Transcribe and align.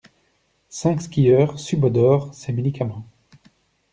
Cinq 0.69 0.99
skieurs 0.99 1.59
subodorent 1.59 2.33
ces 2.33 2.53
médicaments. 2.53 3.05